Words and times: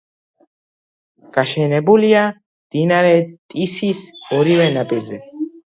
გაშენებულია 1.35 2.25
მდინარე 2.31 3.15
ტისის 3.53 4.05
ორივე 4.41 4.71
ნაპირზე. 4.81 5.27